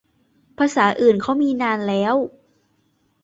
[0.57, 2.15] ภาษาอื่นเขามีนานแล้ว